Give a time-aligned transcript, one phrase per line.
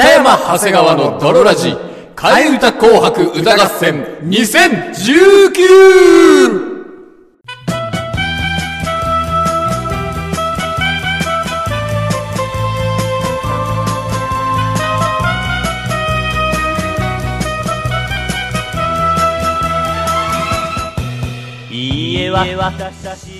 [0.00, 1.76] 北山長谷川の泥ラジ
[2.16, 6.70] 替え歌紅白歌合戦2019
[21.70, 23.39] 家は私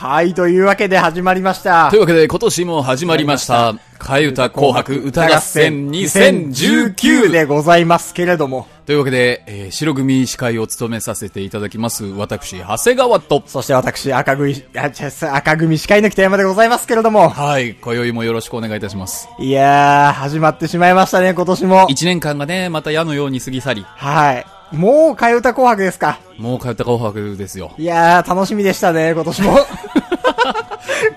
[0.00, 1.90] はい、というわけで始まりました。
[1.90, 1.98] とい。
[1.98, 3.74] うわけで今年も始まりました。
[3.98, 13.42] 替え歌紅白歌合戦2019でございますけれども、というわけで、えー白組司会を務めさせていただきます私長谷川と。
[13.44, 19.28] そして私、赤組、赤組司会の北山でございますけれども、はい今宵もよろしくお願いいたします。
[19.38, 21.86] いやー、始まってしまいましたね、今年も。
[21.90, 23.84] 一年間がねまた矢のように過ぎ去り。
[23.86, 24.59] はい。
[24.72, 26.20] もう、替え歌紅白ですか。
[26.38, 29.58] もう替え歌紅白ですよいやー、楽しみでしたね、今年も。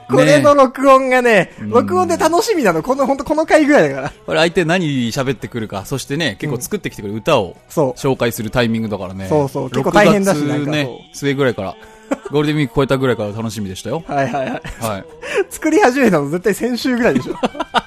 [0.09, 4.13] これの録音がね、録音で楽しみなの、この、ほんとこの回ぐらいだから。
[4.25, 9.27] これ相手何喋ってくるか、そしてね、結構作ってきてくる歌を紹介するタイミングだからね。
[9.27, 11.75] そうそう結構大変だし6なんか月ね、末ぐらいから、
[12.31, 14.03] ゴールデンウィーク超えたぐらいから楽しみでしたよ。
[14.07, 14.61] はいはいはい。
[14.79, 15.05] はい。
[15.49, 17.35] 作り始めたの絶対先週ぐらいでしょ。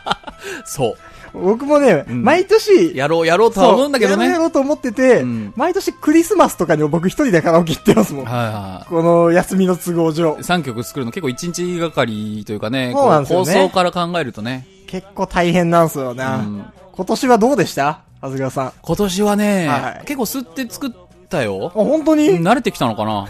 [0.64, 0.94] そう。
[1.42, 4.24] 僕もね、ん毎年、やろうやろうとは思うんだけどね。
[4.24, 8.24] やろうやろうと思ってて、うん毎年クリスマスとかにも僕一人でカラオケ行ってますもん。
[8.24, 10.36] はいはこの休みの都合上い。。
[10.38, 14.66] 3曲作るの結構1日がかりというかね、そうなんですよねこ構想から考えるとね。
[14.86, 16.36] 結構大変なんすよな。
[16.38, 18.00] うん今年はどうでした？
[18.22, 18.66] 長谷川さん。
[18.68, 20.90] あ、今年はね、はい結構吸って作っ
[21.28, 21.68] たよ。
[21.74, 23.26] 本当に、慣れてきたのかな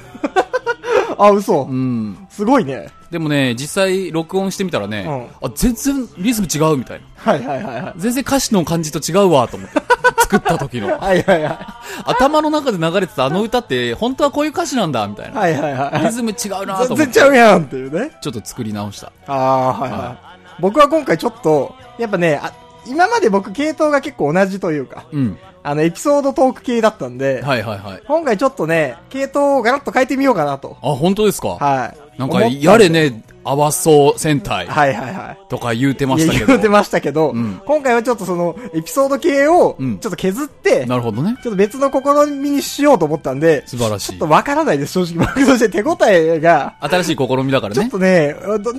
[1.19, 2.26] あ、嘘、うん。
[2.37, 2.91] すごいね。
[3.11, 7.07] でもね、実際録音してみたらね、あ、全然リズム違うみたいな。
[7.17, 7.95] はいはいはいはい。
[7.97, 9.81] 全然歌詞の感じと違うわと思って。
[10.21, 10.99] 作った時の。
[10.99, 11.59] はいはいはい。
[12.05, 15.41] 頭の中で流れてたあの歌って、本当はこういう歌詞なんだ、みたいな。
[15.41, 16.05] はいはいはい。
[16.05, 16.87] リズム違うなと思って。
[16.89, 18.11] 全然ちゃうやんっていうね。
[18.21, 19.13] ちょっと作り直した。
[19.27, 20.61] ああ、はいはい。
[20.61, 22.53] 僕は今回ちょっと、やっぱね、あ
[22.87, 25.39] 今まで僕系統が結構同じというか、うん。
[25.67, 28.03] あの、エピソードトーク系だったんで、はいはいはい。
[28.07, 30.77] 今回ちょっとね、系統をガラッと変えてみようかなと。
[30.81, 31.49] あ、本当ですか？
[31.49, 32.21] はい。
[32.21, 32.89] なんか、やれ。
[32.89, 35.39] ね、合わそう戦隊はいはいはい。
[35.49, 36.47] とか言うてましたけど。
[36.47, 41.37] 言うてましたけど、うん今回はちょっとその、エピソード系を、うんちょっと削って、なるほどね。
[41.43, 44.29] ちょっと別の試みにしようと思ったんで、素晴らしいちょっと。
[44.29, 45.27] わからないです、正直。
[45.27, 47.91] 僕として手応えが、新しい試みだからねちょっ。
[47.91, 48.71] とね、ど、ど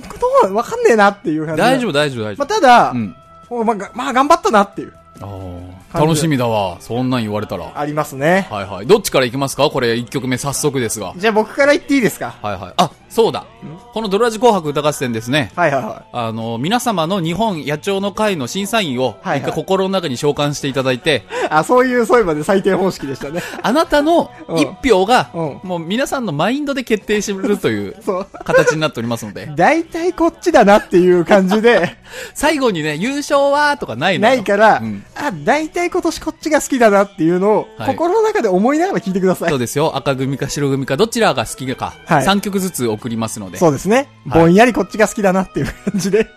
[0.48, 1.60] う、わかんねえなっていう感じ。
[1.60, 2.92] 大丈夫大丈夫大丈まあ、ただ、
[3.50, 3.56] 夫。
[3.56, 3.66] うん。
[3.66, 6.76] まあ、がまあ、頑張ったなっていう、あー楽しみだわ。
[6.80, 7.72] そんなん言われたら。
[7.74, 8.46] ありますね。
[8.50, 8.86] はいはい。
[8.86, 9.70] どっちから行きますか？
[9.70, 11.14] これ1曲目早速ですが。
[11.16, 12.34] じゃあ僕から言っていいですか？
[12.42, 12.72] はいはい。
[12.76, 13.46] あ、そうだ。
[13.92, 15.50] このドロラジ紅白歌合戦ですね。
[15.56, 21.46] はいはいはあの、皆様の日本野鳥の会の審査員を、一回心の中に召喚していただいて、い。
[21.50, 23.42] あ、そういう、そういうまで採点方式でしたね。
[23.60, 27.96] あなたのうん一票が、うんもう皆さんのマインドで決定するという。
[28.44, 31.96] 形になっておりますので、大体こっちだなっていう感じで、
[32.34, 39.50] 最後にね、優勝はとかないないから、うんあ、大体今年こっちが好きだなっていうのを、はい心の中で思いながら聞いてください。
[39.50, 39.96] そうですよ。
[39.96, 44.08] 赤組か白組かどちらが好きか、はい3曲ずつ送りますので、そうですね。
[44.28, 46.28] はいぼんやりこっちが好きだなっていう感じで。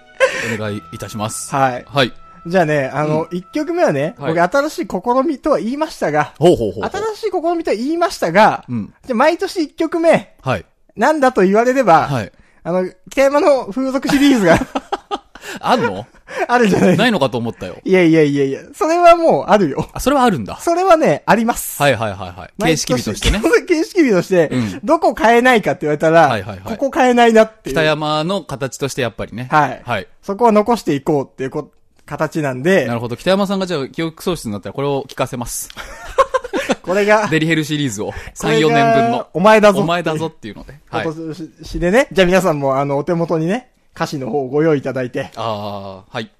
[0.56, 1.54] お願いいたします。
[1.54, 1.86] はい。
[1.88, 2.14] はい。
[2.48, 6.90] じゃあね、あの、一、曲目はね、はい僕新しい試みとは言いましたが、ほうほうほう。
[6.90, 8.94] 新しい試みとは言いましたが、うん。
[9.06, 10.66] じゃあ毎年一曲目、はい。
[10.96, 12.32] なんだと言われれば、はい。
[12.64, 14.58] あの、北山の風俗シリーズが
[15.60, 16.06] あんの？
[16.48, 17.78] あるじゃないないのかと思ったよ。
[17.84, 19.90] いやいやいやいや、それはもうあるよ。
[19.94, 20.58] あ、それはあるんだ。
[20.62, 21.82] それはね、あります。
[21.82, 22.64] はいはいはいはい。
[22.64, 23.40] 形式美としてね。
[23.40, 27.76] 毎年形式美として、うんどこ変えないかって言われたら、はいはいはいここ変えないなっていう。
[27.76, 29.48] 北山の形としてやっぱりね。
[29.52, 30.08] はいはい。
[30.22, 31.72] そこは残していこうっていうこ
[32.06, 33.16] 形なんでな、るほど。
[33.16, 35.70] 北山さんがじゃあ記憶喪失になったらこれを聞かせます。
[36.84, 38.08] これが、デリヘルシリーズを。
[38.08, 39.28] こ3、れ4が年分の。
[39.34, 39.80] お前だぞ。
[39.82, 40.74] お前だぞっていうので。
[40.90, 41.06] はい。
[41.06, 42.08] 今年でね。
[42.12, 45.32] じゃあ皆さんもあの、お手元にね、歌詞の方をご用意いただいて。
[45.36, 46.32] あー、はい。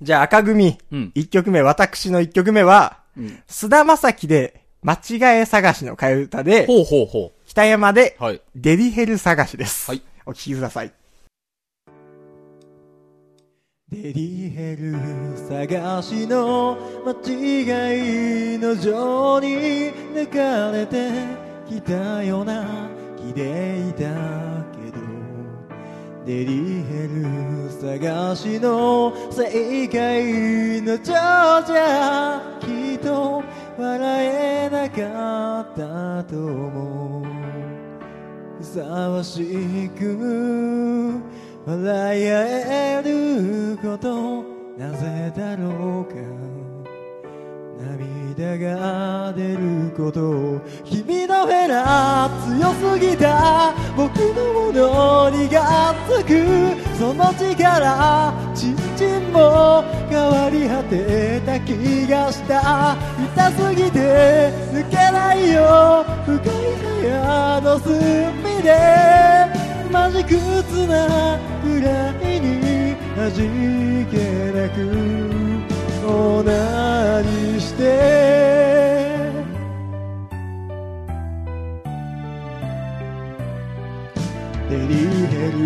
[0.00, 8.24] じゃあ赤組、うん一曲目、私の一曲目は、うん菅田将暉で、間違え探しの替え歌で、ほうほうほ北山で、う。
[8.24, 8.40] はい。
[8.54, 9.90] デリヘル探しです。
[9.90, 10.02] はい。
[10.26, 10.92] お聴きください。
[13.90, 14.92] デリヘル
[15.48, 16.76] 探しの
[17.06, 19.48] 間違いの情に
[20.14, 21.10] 抜かれて
[21.66, 22.66] きたような
[23.16, 23.77] 気でいたけど
[26.28, 33.42] デリヘル探しの正解の情じゃきっと
[33.78, 37.24] 笑えなかったと思う。
[38.58, 41.18] ふさわしく
[41.64, 42.46] 笑い合
[42.98, 44.42] えること
[44.76, 46.57] なぜだろうか。
[48.38, 56.46] 涙が出ること君のフェラ強すぎた僕のものにがつく
[56.96, 58.78] その力縮
[59.32, 62.96] も変わり果てた気がした。
[63.34, 66.04] 痛すぎて抜けないよ。
[66.24, 66.38] 深い
[67.02, 68.70] 部屋の隅で
[69.90, 73.42] マジ靴なくらいに味
[74.08, 74.16] 気
[74.54, 75.37] なく。
[76.08, 77.82] オナニして。
[84.70, 84.94] デリ
[85.26, 85.58] ヘル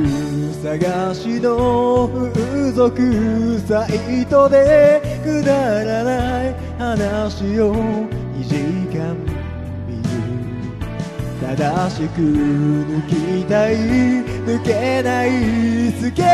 [0.62, 8.55] 探しの風俗サイトでくだらない話を2時
[8.97, 9.15] 間
[9.87, 10.05] 見る
[11.41, 13.77] 正しく抜きたい。
[14.43, 15.29] 抜けない
[15.93, 16.27] スケベ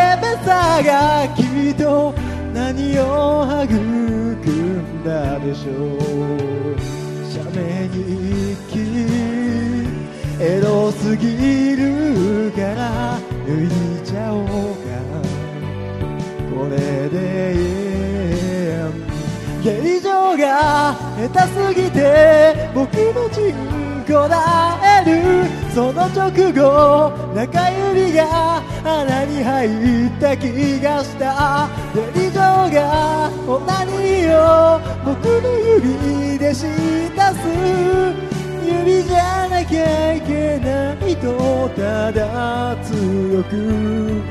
[0.44, 2.14] さがきっと
[2.58, 6.76] 何を育んだでしょう
[7.31, 7.96] 写メ日
[8.66, 8.75] 記
[10.43, 14.88] エロすぎるから抜いちゃおうか。
[16.52, 16.76] これ
[17.08, 18.90] でいい。
[19.62, 23.55] 下痢場が下手すぎて僕のチン
[24.05, 25.46] コなえる。
[25.72, 31.69] その直後中指が穴に入った気がした。
[31.94, 36.64] 下痢場がオナニーを僕の指でし
[37.14, 37.38] たす。
[38.64, 44.23] 指じゃなきゃいけないとただ強く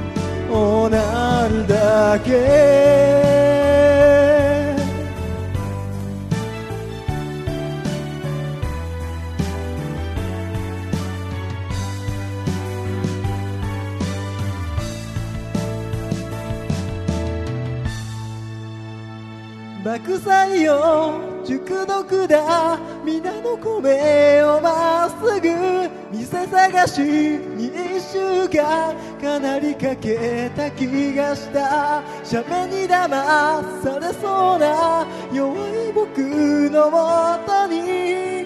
[0.51, 4.46] おなるだけ。
[19.97, 21.19] 爆災よ。
[21.43, 32.03] 熟読だ皆の米をまっすぐ店探しに一週間かなりかけた気がした。
[32.23, 33.09] 写メに騙
[33.81, 36.19] されそうな弱い僕
[36.69, 38.45] のもとに。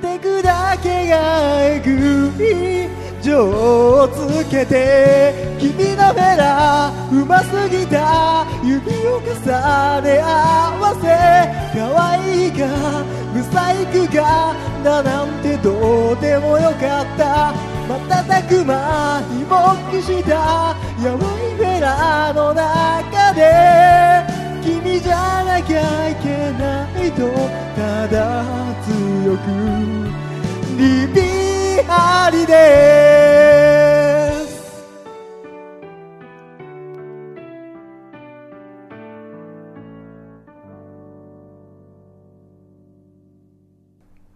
[0.00, 1.90] テクだけがえぐ
[2.44, 17.72] い情をつけて君のフェラうますぎた指を重ね合わせ可愛いかブサイクかだなんてどうでもよかった。
[17.88, 24.24] 瞬く間に勃起したやばいフェラの中で
[24.62, 27.28] 君じゃなきゃいけないと
[27.76, 28.44] ただ
[28.84, 29.46] 強く
[30.78, 31.41] リピート
[31.88, 32.52] ありで
[34.46, 34.62] す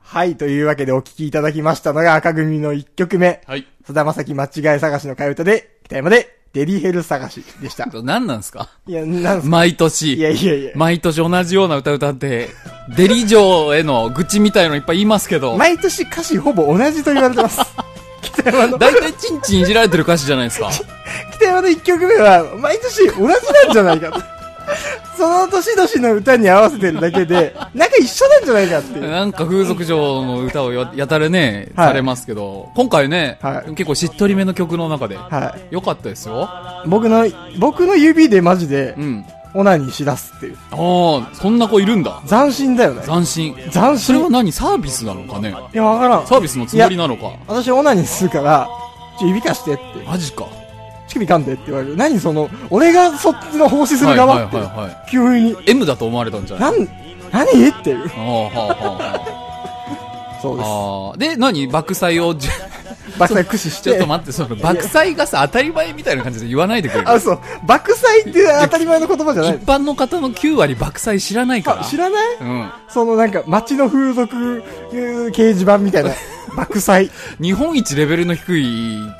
[0.00, 3.42] はい、というわけでお聴きいただきましたのが赤組の1曲目。
[3.46, 3.66] はい。
[3.86, 7.86] 須田正樹間違い探しの替え歌で、北山でデリヘル探しでした。
[8.02, 8.70] 何なんですか？
[8.86, 9.48] いや、なんすか？
[9.50, 10.14] 毎年。
[10.14, 10.72] いやいやいや。
[10.74, 12.48] 毎年同じような歌歌って、
[12.96, 17.60] デリ城への愚痴みたいのいっぱい言いますけど、毎年歌詞ほぼ同じと言われてます。
[18.22, 20.70] 北山の、大体チンチンいじられてる歌詞じゃないですか。
[21.34, 24.35] 北山の1曲目は、毎年同じなんじゃないかと。
[25.16, 29.10] その年々の歌に合わせてるだけで、 なんか一緒なんじゃないかっていう。
[29.10, 35.74] なんか風俗嬢の歌をややたらね、はいされますけど、今回ね、はい結構しっとりめの曲の中で、はい。
[35.74, 36.48] 良かったですよ。
[36.86, 37.26] 僕の、
[37.58, 39.24] 僕の指でマジでう、ん。
[39.54, 40.56] オナニーしだすっていう。
[40.72, 42.20] ああ、そんな子いるんだ。
[42.28, 43.02] 斬新だよね。
[43.06, 43.54] 斬新。
[43.72, 44.32] 斬それは新。
[44.32, 44.52] 何？
[44.52, 45.54] サービスなのかね？
[45.72, 46.26] いや、わからん。
[46.26, 47.30] サービスのつもりなのか？
[47.46, 48.68] 私オナニーするから、
[49.18, 49.82] ちょ、指貸してって。
[50.06, 50.44] マジか。
[51.08, 51.96] 乳首噛んでって言われる。
[51.96, 54.56] 何その、俺がそっちの奉仕する側って。
[54.56, 55.56] はいはいはいは急に。
[55.66, 56.72] M だと思われたんじゃない？
[56.72, 56.88] なん、
[57.32, 58.10] 何っていう。
[58.16, 60.66] ああ、はあ、は そうです。
[60.66, 61.16] あ、はあ。
[61.16, 61.66] で、何？
[61.68, 62.34] 爆災を
[63.18, 63.90] 爆災駆使して。
[63.90, 67.08] ちょっと待って、その、爆災がさ、当たり前みたいな感じで言わないでくれる？
[67.10, 67.38] あ、そう。
[67.66, 69.62] 爆災って当たり前の言葉じゃない一。
[69.64, 71.82] 般の方の9割爆災知らないから。
[71.82, 72.36] あ知らない？
[72.40, 72.70] うん。
[72.88, 76.10] そのなんか、街の風俗えー掲示板みたいな。
[76.56, 77.10] 爆災。
[77.40, 78.64] 日本一レベルの低い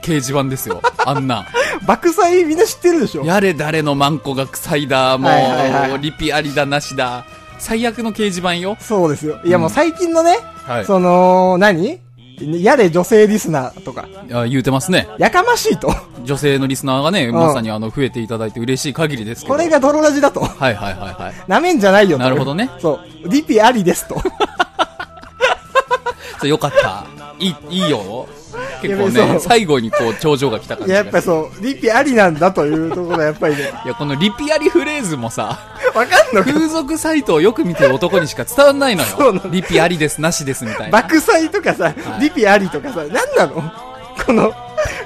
[0.03, 0.81] 掲示板ですよ。
[1.05, 1.47] あんな。
[1.87, 3.25] 爆災みんな知ってるでしょ？
[3.25, 5.49] やれ誰のマンコが臭いだ、もう、はいは
[5.87, 7.25] いはいリピありだなしだ。
[7.59, 8.77] 最悪の掲示板よ。
[8.81, 9.39] そうですよ。
[9.45, 10.85] いやもう最近のね、はい。
[10.85, 12.01] その、何？
[12.39, 15.09] やれ女性リスナーとか、あ言うてますね。
[15.19, 15.89] やかましいと。
[16.23, 19.55] 女性のリスナーがね、んまさにあの、増えていただいて嬉しい限りですけど。
[19.55, 20.41] これが泥ラジだと。
[20.41, 21.35] はいはいはいはい。
[21.49, 22.25] なめんじゃないよと。
[22.25, 23.29] なるほどねそう。
[23.31, 24.17] リピありですと。
[26.41, 27.07] そうよかった。
[27.39, 28.27] いい、いいよ。
[28.81, 31.01] 結構ね、最後にこう、頂上が来た感じが。
[31.01, 35.59] いややっぱそう、リピありなんだというところがやっぱりね、いや、このリピありフレーズもさ、
[35.95, 36.53] わかんのか？
[36.53, 39.03] 風俗サイトをよく見てる男にしか伝わんないの。
[39.03, 41.03] よリピありです、なしですみたいな。
[41.03, 43.71] 爆災とかさ、リピありとかさ、なんなの？
[44.25, 44.55] この、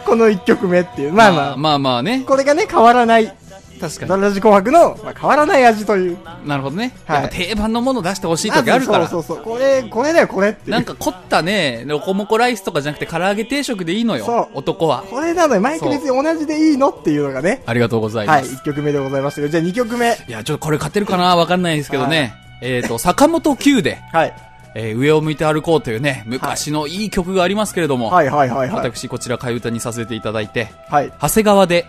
[0.07, 1.13] この一曲目っていう。
[1.13, 2.23] まあまあ、まあまあね。
[2.25, 3.35] これがね、変わらない
[3.81, 6.19] 確かにダラジ紅白の、まあ、変わらない味という。
[6.45, 6.95] なるほどね。
[7.07, 9.09] はい定番のもの出してほしい時あるから。
[9.09, 9.45] そうそうそう。
[9.45, 10.71] これ、これだよ、これって。
[10.71, 14.25] なんか凝ったね、ロコモコライスとかじゃなくて唐揚げ定食でいいのよ。
[14.25, 15.05] そう男は。
[15.11, 17.63] これなのよ、マイク別に同じでいいのっていうのがね。
[17.67, 18.55] ありがとうございはい、ます。
[18.57, 20.17] 1曲目でございましたけど、じゃあ2曲目。
[20.29, 21.37] い、や、ちょっとこれ勝てるかな？
[21.37, 22.35] わかんないですけどね。
[22.63, 24.35] えっ、と、坂本九で、はい。
[24.75, 28.89] えー上を向いて歩こうというね、昔のいい曲がありますけれども、はいはいはいはい。
[28.89, 31.13] 私こちら替え歌にさせていただいて、はい。
[31.21, 31.87] 長谷川で、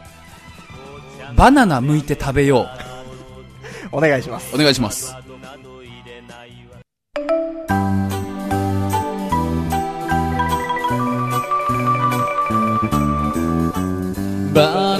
[1.35, 2.67] バナナ剥いて食べよ
[3.91, 4.53] お願いします。
[4.53, 4.55] う。
[4.55, 5.15] お願いします。
[14.53, 14.90] バ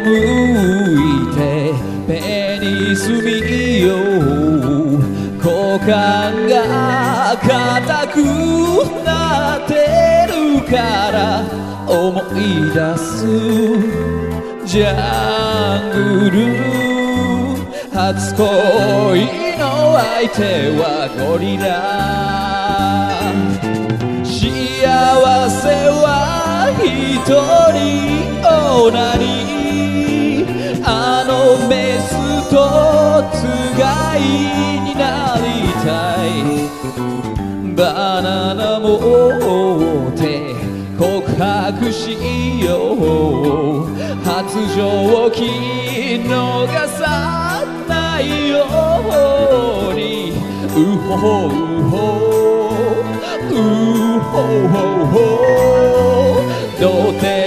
[0.00, 1.72] 向いて
[2.08, 3.30] 目に住み
[3.86, 4.98] よう
[5.38, 8.16] 股間が硬く
[9.04, 9.72] なって
[10.28, 10.32] る
[10.64, 10.72] か
[11.12, 11.18] ら
[11.86, 13.26] 思い出す
[14.66, 14.88] ジャ
[15.80, 16.34] ングル
[17.92, 18.44] 初恋
[19.58, 19.62] の
[19.98, 20.42] 相手
[20.78, 21.64] はゴリラ。
[24.24, 26.02] 幸せは
[26.82, 27.24] 一
[27.72, 28.24] 人
[28.76, 29.63] オナニー
[37.76, 40.54] バナナ持って
[40.96, 43.86] 告白しよう。
[44.24, 45.42] 発情期
[46.26, 48.64] 逃さないよ
[49.90, 50.32] うに。
[50.76, 51.74] うほほう。
[53.54, 54.36] ほうほ
[54.68, 55.18] ほほ
[56.80, 57.43] どうて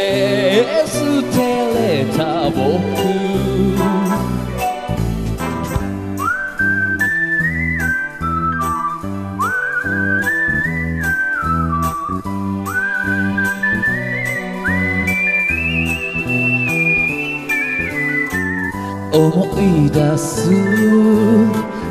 [19.18, 20.52] 思い出す。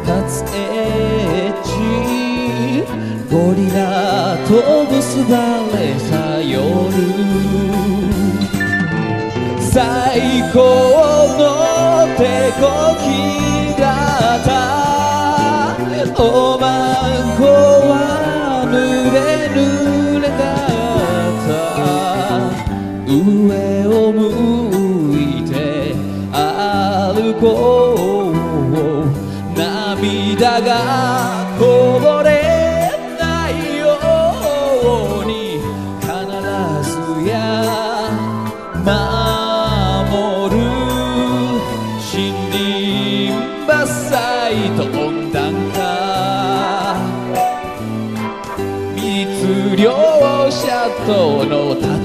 [0.06, 1.68] 初エッジ
[3.28, 4.50] ゴリラと
[4.84, 5.34] 結ば
[5.72, 5.76] れ
[6.08, 6.54] た夜。
[9.60, 9.74] 最
[10.52, 10.56] 高
[11.36, 11.42] の
[12.16, 12.22] 手
[12.60, 12.64] こ
[13.02, 13.04] き
[13.80, 13.84] だ
[14.38, 14.46] った。
[16.22, 16.64] おま
[17.10, 17.75] んこ
[30.60, 33.98] がこぼれないよ
[35.22, 35.60] うに
[36.00, 36.06] 必
[36.90, 37.34] ずや
[38.84, 38.90] 守
[40.54, 40.56] る
[42.00, 42.14] 森
[42.52, 43.36] 林
[43.66, 43.70] 伐
[44.10, 44.14] 採
[44.76, 45.76] と温暖化
[48.94, 49.84] 密漁
[50.50, 51.95] 者との戦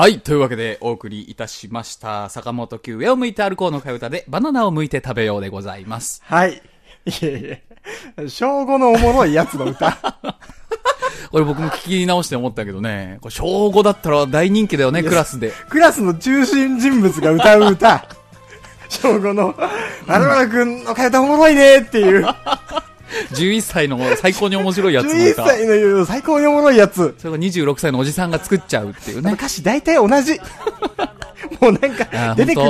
[0.00, 0.20] はい。
[0.20, 2.30] というわけで、お送りいたしました。
[2.30, 6.22] 坂本九上を向いて歩こうの替え歌で、バナナを向いて食べようでございます。
[6.24, 6.54] はい。
[6.54, 6.60] い
[7.20, 7.60] え
[8.16, 8.26] いえ。
[8.30, 9.92] 小5のおもろいやつの歌。
[11.30, 15.52] これ僕も聞き直して思ったけどね、これ小5だったら大人気だよね、クラスで。
[15.68, 18.06] クラスの中心人物が歌う歌。
[18.88, 19.54] 小5の、
[20.06, 22.26] まるまるくんの替え歌おもろいねっていう。
[23.32, 25.46] 11歳の最高に面白いやつの11歌。
[25.46, 27.14] 歳の言う最高におもろいやつ。
[27.18, 29.32] それが26歳のおじさんが作っちゃうっていうね。
[29.32, 30.38] 歌詞大体同じ。
[31.60, 32.62] もうなんか、出てく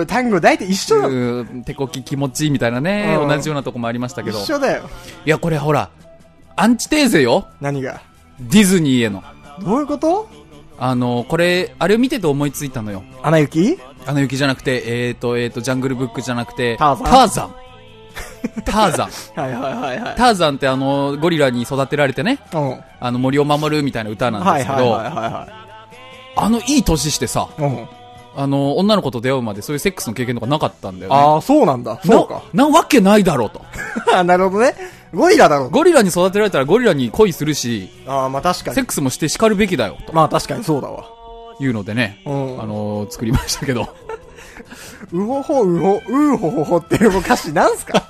[0.00, 4.38] る単語大体一緒だ手こき気持ちいいみたいなね、うん同じようなとこもありましたけど。
[4.38, 4.88] 一緒だよ。
[5.26, 5.90] いや、これほら、
[6.56, 7.46] アンチテーゼよ。
[7.60, 8.00] 何が？
[8.40, 9.22] ディズニーへの。
[9.62, 10.28] どういうこと？
[10.78, 13.02] あの、これ、あれを見てて思いついたのよ。
[13.22, 13.78] アナ雪？
[14.06, 17.54] あの雪じゃなくて、えーと、えーと、ジャングルブックじゃなくて、ターザンターザン。
[18.64, 19.10] ターザン。
[19.40, 20.14] はいはいはいはい。
[20.16, 22.70] ターザンってあの、ゴリラに育てられてね、うん。
[22.70, 25.48] はあの森を守るみたいな歌なんいですけど、はいはいは
[26.36, 27.72] あのいい年してさ、いはい。
[27.72, 27.88] うん。
[28.36, 31.16] あの、女の子と出会うまでそういうセックスの経験とかなかったんだよね。
[31.18, 32.00] ああ、そうなんだ。
[32.04, 32.42] そうか。
[32.52, 33.60] な、なわけないだろうと。
[34.12, 34.74] あ なるほどね。
[35.12, 35.70] ゴリラだろう。
[35.70, 38.76] ゴリラに育てられたらゴリラに恋するし、ああ、まあ確かに。
[38.76, 41.04] セックスもして叱るべきだよ、まあ確かにそうだわ。
[41.58, 43.88] というのでね、うんあのー作りましたけど。
[45.12, 48.02] うほほうほ、うほほほっていう歌詞なんすか？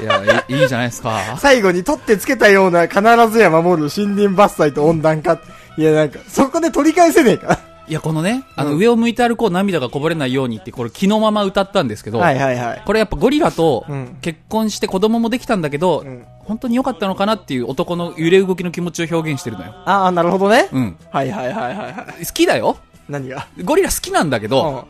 [0.00, 1.36] いや、いいいじゃないですか。
[1.38, 3.00] 最後に取ってつけたような必
[3.30, 5.40] ずや守る森林伐採と温暖化。
[5.78, 7.58] いや、なんか、そこで取り返せねえか。
[7.88, 12.82] いや、このね、あの、うん上を向いて歩こう涙がこぼれないようにって、これ気のまま歌ったんですけど、はいはいはい。
[12.84, 19.72] これやっぱゴリラとうん結婚して子供もできたんだけど、ん本当に良かったのかなっていう男の揺れ動きの気持ちを表現してるのよ。
[19.84, 20.68] ああ、なるほどね。
[20.72, 20.96] うん。
[21.10, 22.26] はいはいはいはいはい。
[22.26, 22.76] 好きだよ
[23.08, 23.46] 何が？
[23.64, 24.86] ゴリラ好きなんだけど、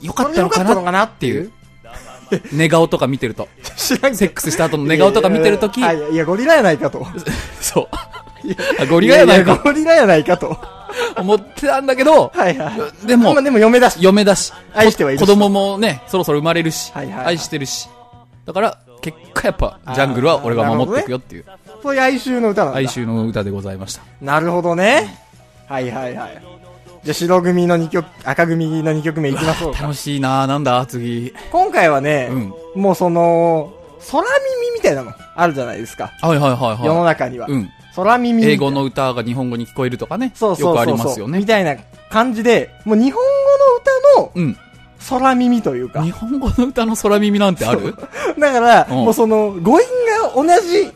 [0.00, 0.06] うん。
[0.06, 1.50] 良かったのかなっていうう？
[2.52, 3.48] 寝顔とか見てると。
[3.76, 7.06] セックスした後の寝顔とか見てるときい、やゴリラやないかと。
[7.60, 7.88] そう。
[8.80, 10.56] あゴリラやないやかゴリラやないかと。
[11.16, 13.06] 思ってたんだけど、はいはい。
[13.06, 13.98] でもまあ、でも嫁だし。
[14.00, 17.88] 嫁だし、愛してはいるし子供もね、そろそろ生まれるし、はいはいはい愛してるし。
[18.44, 21.44] だから、結果やっぱ、ジャングルは俺が守っていくよっていう、
[21.82, 22.78] そういう哀愁の歌なんだ。
[22.78, 24.02] 哀愁の歌でございました。
[24.20, 25.16] なるほどね。
[25.68, 26.42] はいはいはい。
[27.02, 29.82] じゃあ白組の2曲、赤組の2曲目いきましょうか。
[29.82, 31.32] 楽しいなぁ、なんだ、次。
[31.50, 33.72] 今回はね、うんもうその、
[34.10, 34.28] 空耳
[34.74, 36.12] みたいなのあるじゃないですか。
[36.20, 37.48] はいはいはい世のは中には。
[37.48, 37.52] い。
[37.52, 37.70] うん。
[37.96, 40.32] 空耳英語の歌が日本語に聞こえるとかね。
[40.34, 40.76] そうそうそう。
[40.76, 41.38] よくありますよね。
[41.38, 41.74] みたいな
[42.10, 43.22] 感じで、もう日本
[44.14, 44.56] 語の歌のうん。
[45.08, 46.02] 空耳というか。
[46.02, 47.96] 日本語の歌の空耳なんてある？
[48.38, 49.86] だから、うんもうその、語韻
[50.22, 50.92] が同じ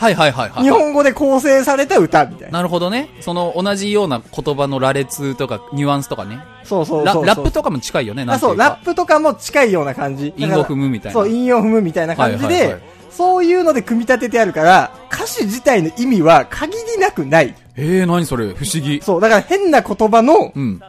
[0.00, 0.62] はいはいはいはい。
[0.62, 2.58] 日本語で構成された歌みたいな。
[2.58, 3.10] なるほどね。
[3.20, 6.40] その同じような言葉の羅列とかニュアンスとかね。
[6.64, 7.24] そうそうそう。
[7.26, 8.56] ララップとかも近いよね、なんあ、そう。
[8.56, 10.32] ラップとかも近いような感じ。
[10.38, 12.80] 韻を踏むみたいなそう、韻を踏むみたいな感じで、はいはいはい
[13.10, 17.54] そういうので組み立ててあるから、歌詞自体の意味は限りなくない。
[17.76, 18.54] えー、何それ？
[18.54, 19.02] 不思議。
[19.02, 20.80] そう、だから変な言葉のうん。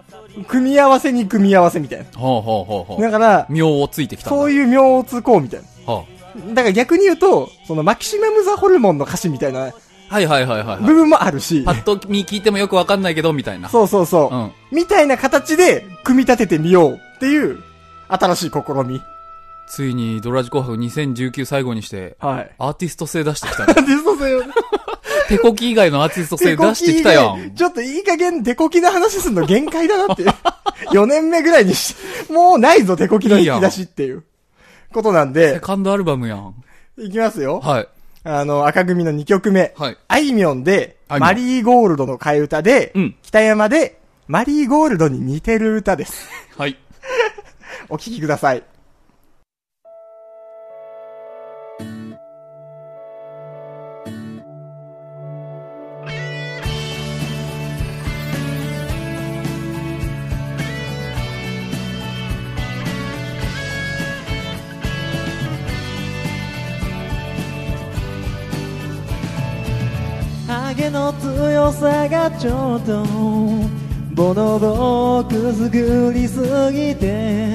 [0.47, 2.05] 組み合わせに組み合わせみたいな。
[2.17, 3.01] ほうほうほうほう。
[3.01, 4.29] だから、妙をついてきた。
[4.29, 5.93] そういう妙をつこうみたいな。
[5.93, 6.03] は
[6.53, 9.73] だから逆に言うと、そのマキシマムザホルモンの歌詞みたいなあ
[10.11, 10.81] はいはいはいはいはい。
[10.81, 13.69] 部分もあるし、パッと見聞いてもよくわかんないけど、みたいな。
[13.69, 17.61] そうそうそう、うんみたいな形で組み立ててみようっていう
[18.09, 19.01] 新しい試み。
[19.67, 22.51] ついにドラジ紅白2019最後にして、はい。
[22.57, 23.73] アーティスト性出してきたね。
[23.87, 24.41] デスト性を
[25.29, 27.55] 手こき以外のアーティスト性出してきたやん。
[27.55, 30.29] ちょっといい加減手こきの話すんの限界だなっていう。
[30.91, 31.95] 4年目ぐらいにし、
[32.29, 34.23] もうないぞ手こきの引き出しっていう
[34.91, 36.55] ことなんセで、カンドアルバムやん。
[36.97, 37.59] いきますよ。
[37.59, 37.87] はい。
[38.23, 39.73] あの、赤組の2曲目。
[39.77, 39.97] はい。
[40.07, 46.29] あいみょんで、マリーゴールドの替え歌で、うん北山で、マリーゴールドに似てる歌です。
[46.57, 46.77] はい。
[47.89, 48.63] お聴きください。
[70.81, 73.05] ハゲの強さがちょっと
[74.15, 76.41] ボノボロくすぐりす
[76.73, 77.51] ぎて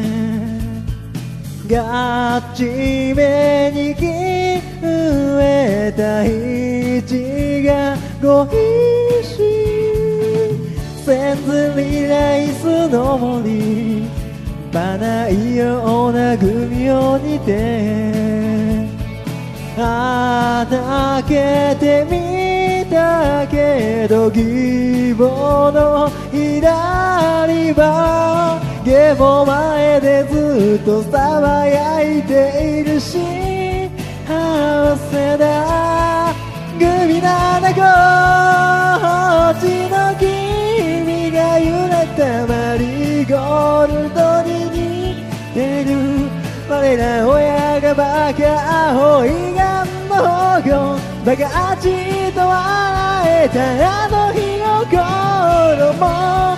[1.66, 9.42] ガッチめにき植えた位置が恋し。
[9.42, 14.06] いセンズリライスの森。
[14.72, 18.86] バナいようなグミを似て。
[19.78, 22.25] あだけてみ
[22.90, 33.18] たけど義母の左はゲボ前でずっと騒いでいるし
[34.29, 36.35] 合わせだ。
[36.79, 37.81] グミ七個
[39.61, 45.90] ちの君が揺れたマリーゴールドに似てる。
[46.68, 48.42] 我ら親がバカ
[48.90, 51.88] アホいがんの保護バカアジ
[52.35, 56.56] と笑えたあの日の頃も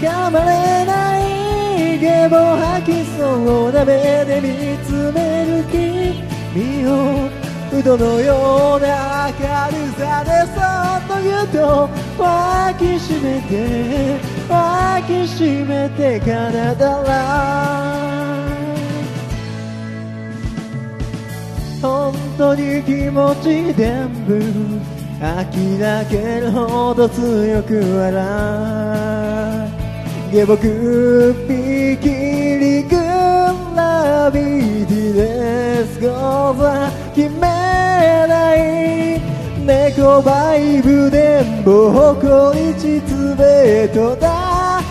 [0.00, 7.28] 噛まれないゲボ吐きそうな目で見つめる君を
[7.72, 17.84] うどのような明るさでそっと言うと抱きしめて抱きしめて奏だら
[21.82, 24.93] 本当に気持ち全部。
[25.24, 25.78] 諦
[26.12, 29.70] めるほど強く笑
[30.30, 30.60] い下僕
[31.48, 32.96] ピキリグ
[33.74, 39.18] ラビティレスゴーザ決めない。
[39.64, 44.82] 猫バイブでも誇りちつべと大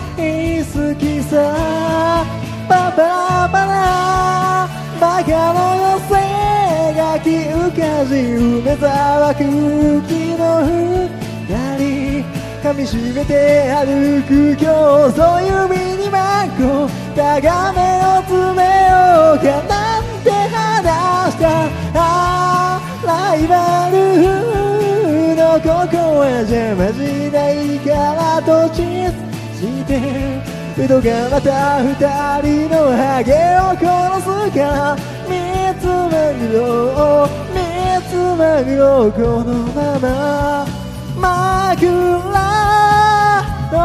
[0.64, 2.26] 好きさ。
[2.68, 4.68] パパラパラ。
[5.00, 6.23] バカの寄せ
[7.04, 12.24] がき浮かじ梅沢空気の二人
[12.62, 14.64] 噛みしめて歩く今
[15.08, 23.96] 日そういうミニマンコタガメを詰めようかなんて話してかあライバル
[25.36, 26.96] のここは邪魔し
[27.30, 28.80] ないからとチ
[29.12, 31.94] スしてウドがまた二
[32.42, 35.13] 人のハゲを殺すか
[35.84, 35.92] つマ
[36.32, 37.60] グロ三
[38.08, 40.06] つマグロこのまま
[41.14, 42.00] 枕
[43.70, 43.76] の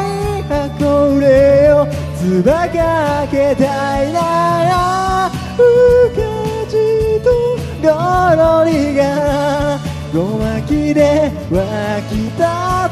[0.00, 1.86] い箱れを
[2.18, 4.18] つばかけたいな
[4.64, 5.60] らう
[6.16, 6.18] か
[6.68, 6.74] じ
[7.22, 7.30] と
[7.80, 7.86] ゴ
[8.34, 9.78] ロリが
[10.12, 11.62] ごまきで湧
[12.10, 12.42] き立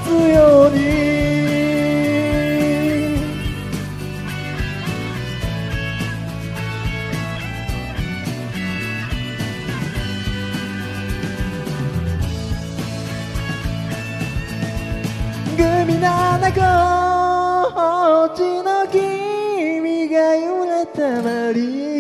[0.06, 1.13] つように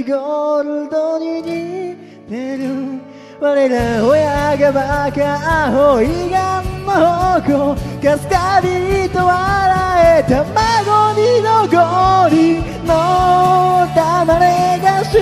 [0.02, 1.96] ゴールドに似
[2.28, 3.14] てる。
[3.40, 15.18] 我ら親がバカアホ胃がんの方向かすかにと笑え卵に残りの玉れがし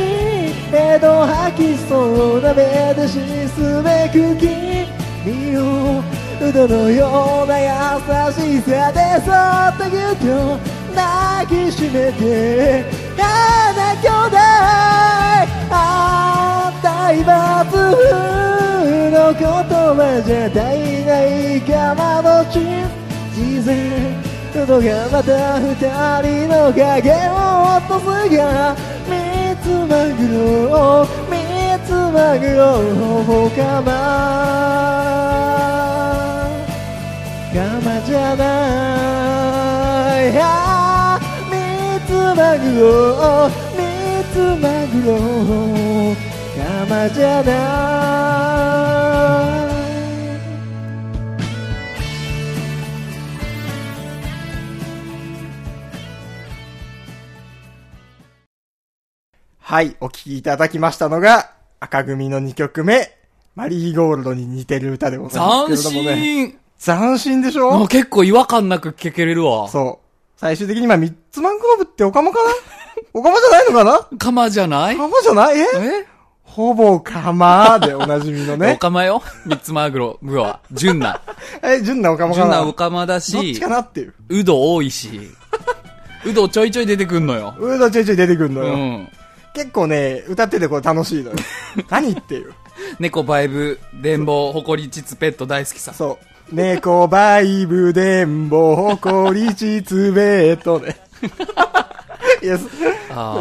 [0.73, 5.61] 江戸吐きそうな目でしすべく君を
[6.41, 7.67] うどのような優
[8.33, 10.59] しさでそっとぎゅっと
[10.95, 12.85] 抱きしめて
[13.17, 14.32] 花兄弟
[15.71, 22.55] あー大罰風の言葉じゃ足りないかまどち
[23.37, 25.75] 自然喉がまた二
[26.23, 27.33] 人の影を
[27.77, 28.77] 落とすが
[29.09, 29.11] 三
[29.63, 30.21] つマグ
[30.69, 31.33] ロ三
[31.87, 32.63] つマグロ
[33.25, 33.89] ほかま
[37.53, 38.43] かまじゃな
[40.23, 40.33] い
[41.51, 41.61] 三
[42.07, 43.62] つマグロ
[44.33, 45.13] つマグロ
[46.57, 47.73] かまじゃない
[59.61, 63.11] はい、お聴きいただきましたのが、赤組の2曲目、
[63.55, 66.59] マリーゴールドに似てる歌でございます斬けれどもね。
[66.79, 69.67] 新斬新でしもうょ結構違和感なく聞けれるわ。
[69.69, 70.07] そう。
[70.37, 72.51] 最終的に今、ミッツマングローブってオカマかな？
[73.15, 74.19] オカマじゃないのかな？
[74.19, 74.95] かまじゃない？
[74.95, 75.59] オカマじゃない？
[75.59, 75.63] え？
[75.63, 76.07] え？
[76.43, 78.77] ほぼカマでおなじみのおね。
[78.81, 80.61] かまよ三つマグロ、グは。
[80.73, 81.21] 純な。
[81.63, 84.15] え、純なオカマかな純なおかまだどっしちか、なっていう。
[84.29, 85.31] うど多いし。
[86.25, 87.55] うどちょいちょい出てくんのよ。
[87.59, 88.75] うどちょいちょい出てくるのよ。
[88.75, 89.09] うん。
[89.55, 91.37] 結構ね、歌っててこれ楽しいのよ。
[91.91, 92.53] 何っていう？
[92.99, 95.93] 猫バイブ、電棒、ほこりちつペット大好きさ。
[95.95, 96.19] そ
[96.51, 96.55] う。
[96.55, 100.97] 猫バイブ電棒ほこりちつべーとね。
[102.43, 102.59] いや、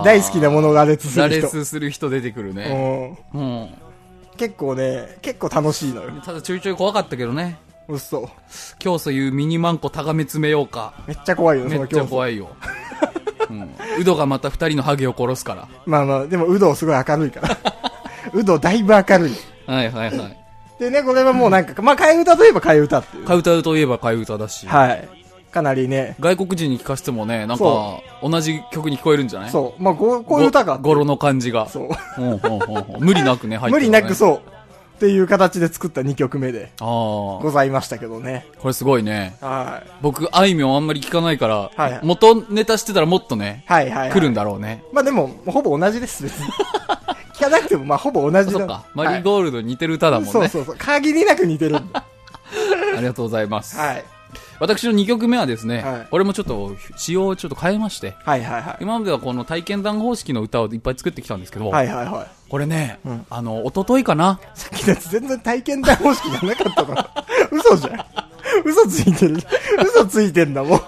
[0.04, 1.42] 大好きなものが列す羅る人。
[1.48, 3.18] 列する人出てくるね。
[3.34, 3.70] うんうん。
[4.38, 6.12] 結構ね、結構楽しいのよ。
[6.24, 7.58] ただちょいちょい怖かったけどね。
[7.88, 8.30] 嘘。
[8.84, 10.94] 今日そういうミニマンコタガメ詰めようか。
[11.08, 12.06] めっちゃ怖いよ、めっちゃ。
[12.06, 12.50] 怖いよ。
[13.50, 13.70] うん。
[14.00, 15.68] うどがまた二人のハゲを殺すから。
[15.86, 17.58] まあまあ、でも、うどすごい明るいから。
[18.34, 19.32] うどだいぶ明るい。
[19.66, 20.38] はいはいはい。
[20.80, 23.26] でね、これはもうなんか、まあ、替え歌といえば替え歌っていう。
[23.26, 24.68] 替え歌といえば替え歌だし。
[24.68, 25.21] はい。
[25.52, 29.50] かなりね、外国人に聞かせてもね、なんかそ、同じ曲に聞こえるんじゃない？
[29.52, 29.84] そう。
[29.84, 30.78] まあ、こう、こういう歌が。
[30.78, 31.68] 語呂の感じが。
[31.68, 31.90] そう。
[32.18, 33.86] うんうんうんうん無理なくね、入ってね。
[33.86, 34.42] 理なくそう。
[34.98, 36.88] っていう形で作った2曲目でああ。
[37.42, 38.46] ございましたけどね。
[38.60, 39.36] これすごいね。
[39.42, 39.90] はい。
[40.02, 44.12] 僕、あいみょんあんまり聞かないから、はいはい元ネタしてたらもっとね、はいはい、はい。
[44.12, 44.84] 来るんだろうね。
[44.94, 46.48] まあでも、ほぼ同じです、別に。
[47.34, 48.86] 聞かなくても、まあほぼ同じだそっか。
[48.94, 50.32] マリーゴールドに似てる歌だもんね。
[50.32, 50.76] そうそうそう。
[50.78, 52.06] 限りなく似てるんだ。
[52.96, 53.78] ありがとうございます。
[53.80, 54.04] はい。
[54.62, 58.78] 私の2曲目はですね、はいこれもちょっと、仕様をちょっと変えまして、はいはいはい。
[58.82, 62.28] 今まではこの体験談方式の歌をいっぱい作ってきたんですけど、はいはいはい。
[62.48, 64.40] これね、んあの、一昨日かな？
[64.54, 66.96] さっきのやつ全然体験談方式じゃなかったの。
[67.52, 68.06] 嘘じゃん。
[68.64, 69.38] 嘘ついてる。
[69.84, 70.78] 嘘ついてんだもん。
[70.80, 70.86] さ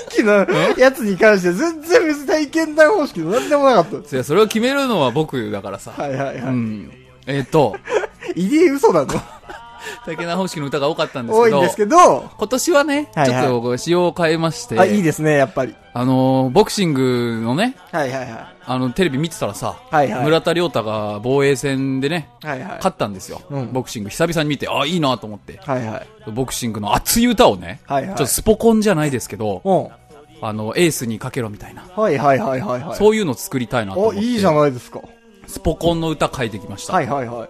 [0.00, 0.32] っきの
[0.76, 5.92] やつに関して全然別に体験談方式の何でもなかったそれを決めるのは僕だからさ。
[5.96, 6.36] はいはいはい。
[6.38, 6.92] うん。
[7.26, 7.76] えっ、と、
[8.34, 9.22] 入り嘘なの？
[10.04, 15.74] 体験談方式の歌が多かったんですけど、多いんですけど、今年はね、はいはいちょっと仕様を変えまして、あ、いいですね、やっぱり。
[15.94, 18.46] あのーボクシングのね、はいはいはい。
[18.64, 22.68] あの、テレビ見てたらさ、はいはい村田亮太が防衛戦でね、はいはい。
[22.76, 24.10] 勝ったんですよ、うんボクシング。
[24.10, 25.60] 久々に見て、あ、いいなと思って。
[25.64, 26.30] はいはい。
[26.30, 29.88] ボクシングの熱い歌をね、はいはいちょっとスポコンじゃないですけど、うん。
[30.44, 32.96] あの、エースにかけろみたいな、はいはいはいはいはい。
[32.96, 34.20] そういうのを作りたいなと思お、って。
[34.20, 35.00] いいじゃないですか。
[35.46, 36.94] スポコンの歌書いてきました。
[36.94, 37.48] はいはいはい。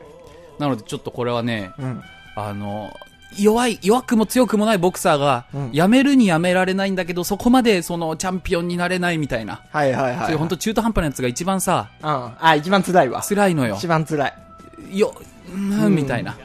[0.59, 2.03] なのでちょっとこれはね、うん。
[2.35, 2.97] あの、
[3.39, 9.63] 弱い、弱くも強くもないボクサーが、うんやめるにやめられないんだけど、そこまでそのチャンピオンになれないみたいな。
[9.71, 10.25] はいはいはい。
[10.25, 12.33] そういう本当中途半端なやつが一番さ、うん。
[12.41, 13.23] あ、一番辛いわ。
[13.23, 13.87] 辛いのよ一。
[13.87, 14.99] 番辛い。
[14.99, 15.15] よ、
[15.53, 16.37] うん、みたいな。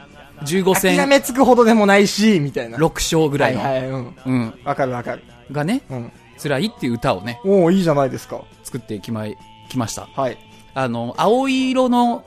[0.44, 2.78] 15諦戦めつくほどでもないし、みたいな。
[2.78, 3.64] 6勝ぐらいの。
[3.64, 4.16] はいはい、うん。
[4.26, 4.54] うん。
[4.64, 5.24] わかるわかる。
[5.52, 6.12] がね、うん。
[6.42, 8.42] 辛いっていう歌をね、おおいいじゃないですか。
[8.64, 9.36] 作ってきまい、
[9.70, 10.08] きました。
[10.16, 10.38] はい。
[10.76, 12.24] あの、青色の、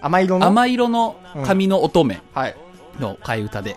[0.00, 0.46] 甘色の？
[0.46, 2.56] 甘色の髪の乙女はい。
[3.00, 3.76] の替え歌で、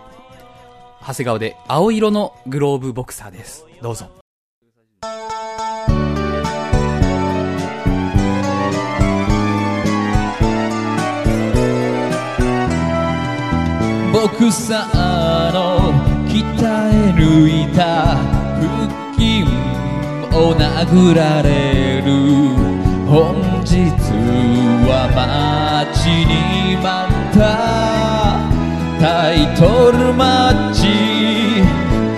[1.00, 3.66] 長谷川で青色のグローブボクサーです。
[3.82, 4.08] どうぞ。
[14.12, 15.92] ボクサーの
[16.28, 19.42] 鍛え抜いた腹筋
[20.32, 22.04] を殴られる
[23.06, 23.34] 本
[23.64, 23.82] 日
[24.88, 27.83] は待ちに待った
[29.04, 30.88] タイトルマッチ。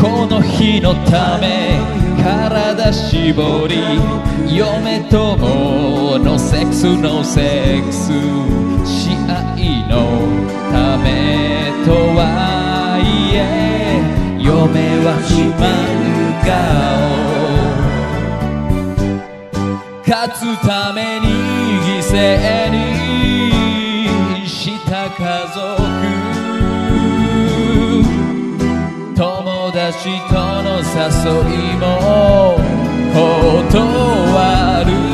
[0.00, 1.80] この日のため
[2.22, 3.98] 体絞り
[4.56, 8.12] 嫁とものセックスのセックス
[8.84, 9.56] 試合
[9.90, 9.96] の
[10.70, 14.00] ためとはいえ
[14.40, 14.54] 嫁
[15.04, 15.66] は肥満
[16.46, 16.54] 顔。
[20.06, 21.26] 勝つために
[21.82, 25.18] 犠牲にした家
[25.52, 25.95] 族。
[29.86, 30.84] 友達との誘
[31.72, 32.58] いも
[33.14, 35.05] 断る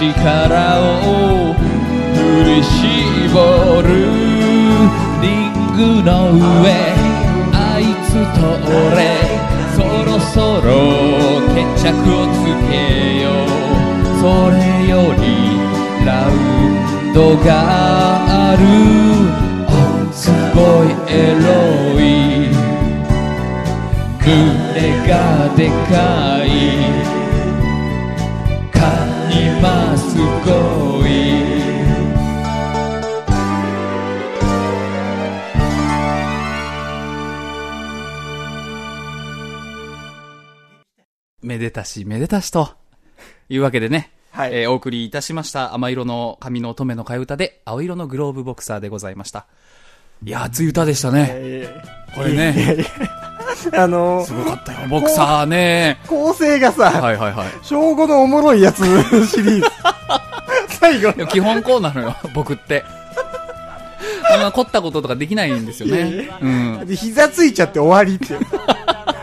[0.00, 0.08] 力
[0.80, 3.88] を振り絞る
[5.20, 6.72] リングの上
[7.52, 8.96] あいつと俺
[9.76, 10.68] そろそろ
[11.54, 11.86] 決着
[12.16, 12.34] をつ
[12.70, 12.72] け
[13.20, 13.48] よう。
[14.20, 14.56] それ
[14.88, 15.22] より
[16.06, 17.48] ラウンドが
[18.52, 18.62] ある。
[19.66, 19.68] お
[20.12, 22.02] すごいエロい。
[24.18, 24.28] 胸
[25.06, 25.12] が
[25.56, 25.92] でか
[26.44, 27.19] い。
[29.60, 31.10] カニマすごい。
[41.42, 42.70] めでたしめでたしと
[43.48, 44.54] いうわけでね、はい。
[44.54, 49.46] えーお送りいたしました甘色の髪の乙女の替え歌で青色のグローブボクサーでございました。
[50.22, 51.28] いや熱い歌でしたね。
[51.30, 51.82] え
[52.14, 52.54] これね。
[52.56, 53.29] ー
[53.72, 58.82] あのすごかったよボクサーね構成がさ、はいはいはい小5のおもろいやつ
[59.26, 59.66] シリーズ。
[60.80, 62.84] 最後いや基本こうなのよ、僕って。
[64.32, 66.30] あんま凝ったこととかできないんですよね。
[66.40, 66.86] うん。
[66.86, 68.40] で、膝ついちゃって終わりっていう。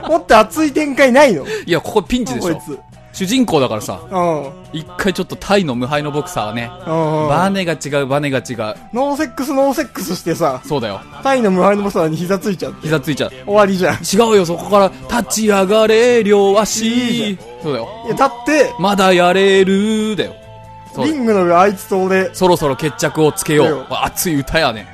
[0.09, 2.55] もっと熱い展開ないのいや、ここピンチでしょ。
[2.55, 2.79] こいつ。
[3.17, 4.79] 主人公だからさ、うん。
[4.79, 7.27] 一回ちょっとタイの無敗のボクサーはね、うん。
[7.27, 8.55] バネが違う、バネが違う。
[8.93, 11.01] ノーセックスノーセックスしてさ、そうだよ。
[11.23, 12.81] タイの無敗のボクサーに膝ついちゃって。
[12.83, 13.31] 膝ついちゃう。
[13.31, 13.95] 終わりじゃん。
[13.95, 17.39] い違うよ、そこから、立ち上がれ、両足。
[17.63, 17.89] そうだよ。
[18.07, 20.35] や、だって、まだやれる、だよ。
[20.97, 23.85] リングの上あいつと俺、そろそろ決着をつけよつけよう。
[24.03, 24.87] 熱い歌やね。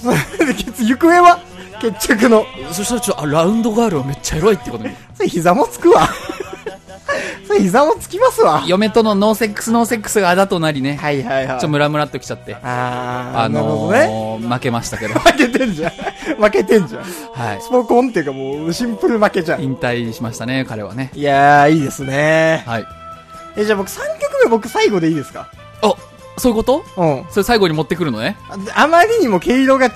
[0.80, 1.38] 行方は？
[1.82, 2.46] 決着の。
[2.70, 4.94] そしたらちょっと、あ、ラウンドガールはめっちゃエロいってことに。
[5.14, 6.08] それ膝もつくわ。
[7.60, 8.64] 膝もつきますわ。
[8.66, 10.96] 嫁とのノーセックスノーセックスがあだとなりね。
[10.96, 11.60] はいはいはい。
[11.60, 12.56] ちょムラムラっときちゃって。
[12.62, 13.98] あー、あなるほのどね。
[14.46, 15.14] ー、負けましたけど。
[15.14, 15.92] 負けてんじゃん。
[16.40, 17.02] 負けてんじゃん。
[17.02, 17.60] はい。
[17.60, 19.62] スポコンっていうかもうシンプル負けじゃん。
[19.62, 21.10] 引退しましたね、彼はね。
[21.14, 22.64] いやー、いいですね。
[22.66, 22.84] はい。
[23.56, 25.48] え、じゃあ僕3曲目僕最後でいいですか？
[25.82, 25.94] あ、
[26.38, 26.84] そういうこと？
[26.96, 27.24] うん。
[27.30, 28.36] それ最後に持ってくるのね？
[28.48, 29.92] ああまりにも毛色が違う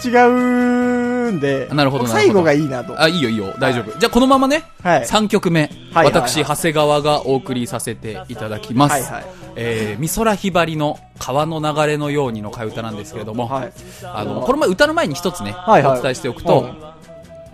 [1.27, 3.01] るんで、なるほどなるほど最後がいいなと。
[3.01, 3.99] あ、いいよいいよ、大丈夫。
[3.99, 8.93] じゃあこのままね、はい3曲目、はいはい私、長谷川がお送りさせていただきます。
[8.93, 13.73] はいはいえー、美空ひばりの川の流れのようにの替え歌なんですけれども、はい。
[14.05, 16.97] あの、この前歌の前に一つね、はいはいお伝えしておくと、うん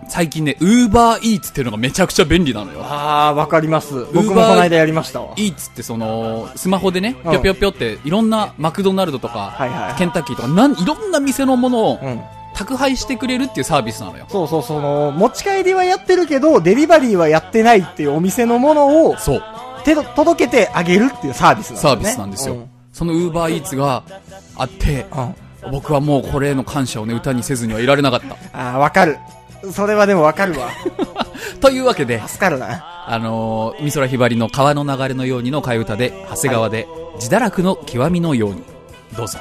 [0.09, 2.81] 最近ね、ウーバーイーツっていうのがめちゃくちゃ便利なのよ。
[2.83, 4.05] あー、わかります。
[4.13, 5.33] 僕もこの間やりましたわ。
[5.37, 12.21] イーツってその、スマホでね、うんぴょぴょぴょって、いろんなマクドナルドとか、はいはいケンタッキーとか、なん、いろんな店のものをうん。
[12.53, 14.25] 宅配してくれるっていうサービスなのよ。
[14.29, 19.43] そうそう、その、持ち帰りはやってるけど、デリバリーはやってないっていうお店のものを、そう。
[19.83, 21.81] 手ど届けてあげるっていうサービスなんですね。
[21.81, 22.67] サービスなんですよ。
[22.93, 24.03] そのウーバーイーツが
[24.55, 25.23] あって、うん。
[25.65, 25.71] うん。
[25.71, 28.37] 僕はもうこれへの感謝をね、歌にせずにはいられなかった。
[28.53, 29.17] あー、わかる。
[29.71, 30.69] それはでもわかるわ。
[31.61, 33.05] というわけで、助かるな。
[33.07, 38.63] あのー、美空ひばりの川の流れのようにの替え歌で、長谷川で、自堕落の極みのように。
[39.15, 39.39] どうぞ。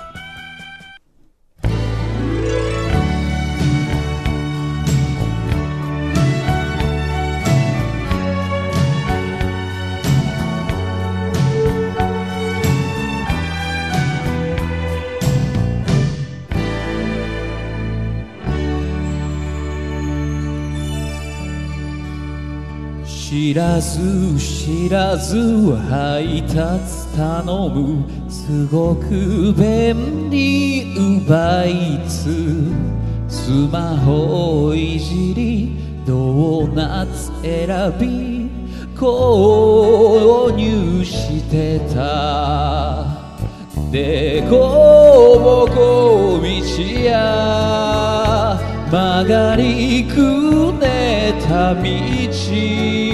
[23.42, 32.70] 知らず知らず配達頼むすごく便利奪いつ。
[33.28, 35.76] スマホをいじり
[36.06, 37.66] ドーナツ選
[37.98, 38.48] び
[38.96, 43.04] 購入してた。
[43.90, 46.46] でこぼこ道
[47.02, 48.56] や。
[48.88, 53.11] 曲がりくねた道。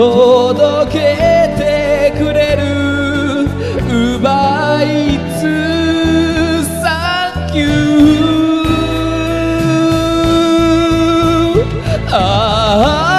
[0.00, 0.98] 届け
[1.58, 2.62] てくれる
[4.16, 8.64] 奪いつサンキュー。
[12.12, 12.14] あ
[13.08, 13.09] あ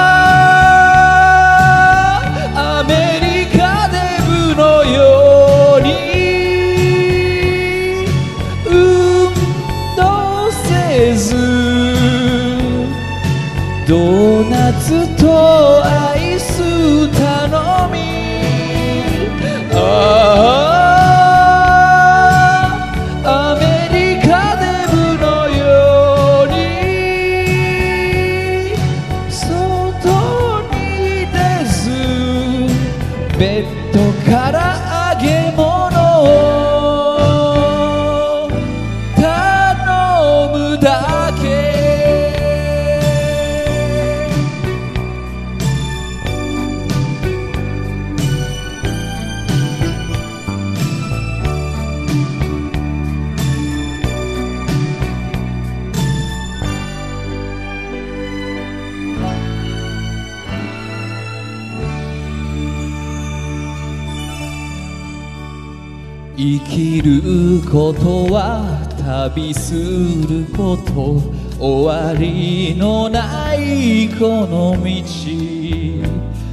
[69.36, 71.22] 旅すること
[71.60, 74.82] 終わりのないこの道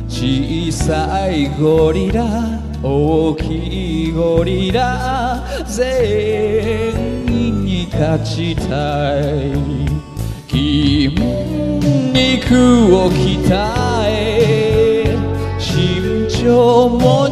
[0.09, 2.25] 小さいゴリラ
[2.83, 6.93] 大きいゴリラ全
[7.27, 9.79] 員に勝ちたい。
[10.49, 13.49] 筋肉を鍛
[14.07, 15.17] え
[15.59, 17.28] 身長も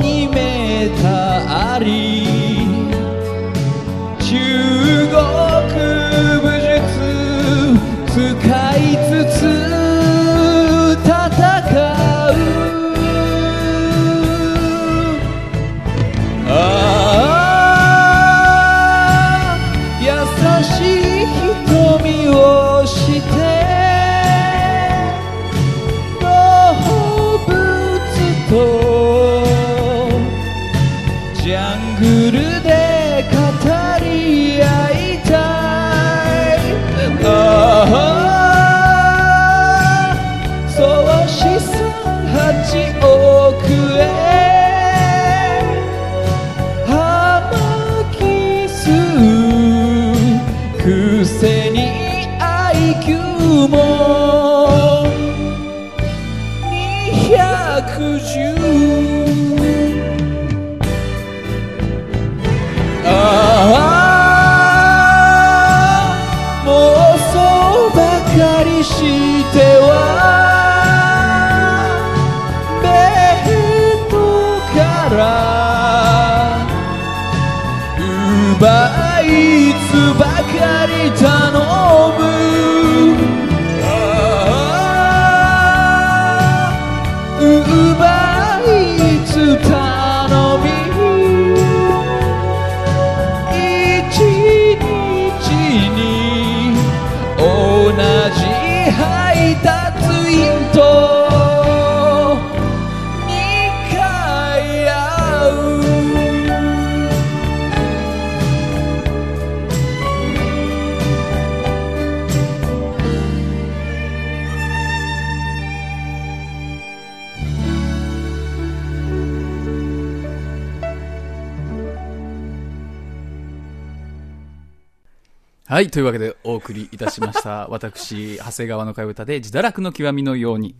[125.76, 125.90] はい。
[125.90, 127.68] というわけでお送りいたしました。
[127.68, 130.74] 私、長谷川の替え歌で自堕落の極みのように。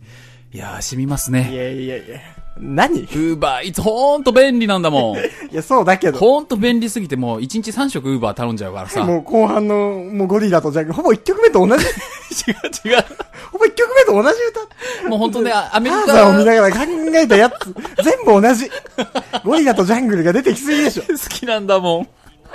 [0.51, 1.55] いやー、染みますいね。
[1.55, 2.19] やいやいや。
[2.59, 3.01] 何？
[3.01, 5.17] いウーバーイーツほんと便利なんだもん。
[5.55, 6.17] や、そうだけど。
[6.17, 9.03] ほんと便利すぎてもう1日3食ウーバー頼んじゃうからさ。
[9.03, 9.75] もう後半の、
[10.11, 11.85] もうゴリラとジャングル、ほぼ1曲目と同じ、
[12.49, 13.05] 違う違う。
[13.51, 14.39] ほぼ1曲目と同じ
[15.03, 15.09] 歌。
[15.09, 16.81] もうほんとね、あアメリターザンを見カながら考
[17.13, 17.71] えたやつ、
[18.03, 18.67] 全部同じ。
[19.45, 21.03] ゴリラとジャングルが出てきすぎでしょ。
[21.03, 22.07] 好きなんだもん。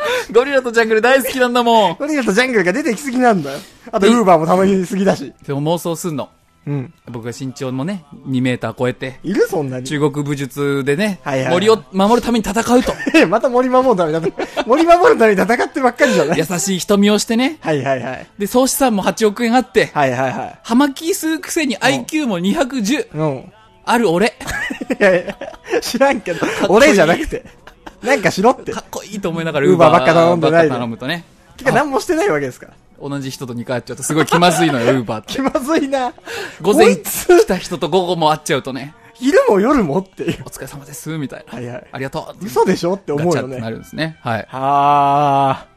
[0.33, 1.97] ゴリラとジャングル大好きなんだもん。
[1.99, 3.59] ゴリラとジャングルが出てきすぎなんだよ。
[3.91, 5.33] あと、ウーバーも頼みすぎだし。
[5.47, 6.29] でも妄想すんの。
[6.67, 6.95] うん。
[7.11, 9.85] 僕が身長もね、2メーター超えて、いるそんなに。
[9.85, 12.93] 中国武術でね、はいはいはい森を守るために戦うと。
[13.19, 14.33] え、また森守るために
[14.67, 17.59] 森守るために戦ってばっかりじゃない優しい瞳をしてね。
[17.61, 18.27] はいはいはい。
[18.39, 20.59] で、総資産も8億円あって、はいはいはい。
[20.63, 23.53] 葉巻吸うくせに IQ も210うん。
[23.85, 24.27] ある俺。
[25.01, 25.37] いやいや、
[25.81, 27.45] 知らんけど、俺じゃなくて。
[28.03, 28.73] なんかしろって。
[28.73, 31.25] かっこいいと思いながらウーバーばっか頼んでない頼むとね。
[31.57, 32.73] てか何もしてないわけですから。
[33.09, 35.41] 同じ人と2回会っちゃうとすごい気まずいのよ、 ウーバーって気。
[35.43, 36.13] まずいな。
[36.61, 40.43] 午前来た人と午後も会っちゃうとね、昼も夜もっていう。
[40.47, 41.55] お疲れ様です、みたいな。
[41.55, 42.45] はいはいありがとう。
[42.45, 43.71] 嘘でしょって思うよガチャってなね。
[43.73, 44.19] るんですね。
[44.23, 44.47] はい。
[44.49, 45.73] はー。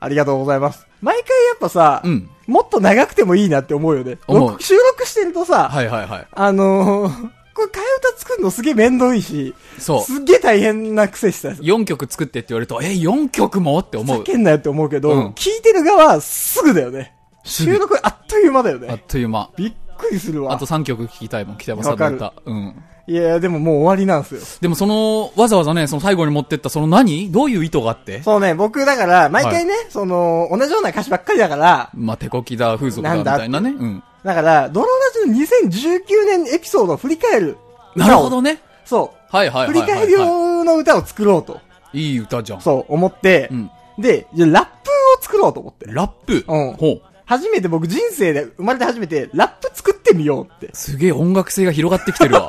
[0.00, 0.86] ありがとうございます。
[1.02, 4.16] 毎回やっぱさ、うんもっと長くてもいいなって思うよね。
[4.58, 6.26] 収録してるとさ、はいはいはい。
[6.32, 7.28] あのー、
[7.58, 10.02] これ替え歌作るのすげえ面倒いし、そう。
[10.02, 14.22] すっげえ大変なくせしさ、4曲作ってって言われると、え、4曲もって思う。
[14.22, 17.12] 叫んなよって思うけど、うん聞いてる側はすぐだよね。
[17.44, 19.04] すぐ収録あっという間だよあっね。
[19.08, 19.50] という間。
[19.56, 20.52] びっくりするわ。
[20.52, 22.32] あと3曲聴きたいもん、北山さんの歌。
[22.44, 22.74] うん。
[23.06, 24.40] いや、でももう終わりなんですよ。
[24.60, 27.32] でもその、わざわざね、その最後に持ってった、その何？
[27.32, 28.22] どういう意図があって？
[28.22, 33.70] そうね、僕だから、毎回ね、その、同じような歌詞ばっかりだから、まあ、手こきだ、風俗だ、みたいなね。
[33.70, 34.02] うん。
[34.28, 34.92] だから、ドロラ
[35.24, 37.56] ジの2019年エピソードを振り返る。
[37.96, 38.60] なるほどね。
[38.84, 39.34] そう。
[39.34, 41.60] はいはいはいはい、振り返り用の歌を作ろうと、
[41.94, 42.60] いい歌じゃん。
[42.60, 43.70] そう思って、うん。
[43.98, 45.86] で、じゃあラップを作ろうと思って。
[45.88, 46.44] ラップ？
[46.46, 47.02] うんほう。
[47.28, 50.74] 初めて僕人生で生まれて初めてラップ作ってみようって。
[50.74, 52.48] すげえ音楽性が広がってきてるわ。